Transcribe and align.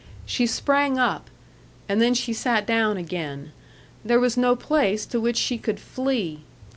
She 0.25 0.47
sprang 0.47 0.97
up 0.97 1.29
and 1.87 2.01
then 2.01 2.15
she 2.15 2.33
sat 2.33 2.65
down 2.65 2.97
again. 2.97 3.51
There 4.03 4.19
was 4.19 4.35
no 4.35 4.55
place 4.55 5.05
to 5.05 5.21
which 5.21 5.37
she 5.37 5.59
could 5.59 5.79
flee. 5.79 6.39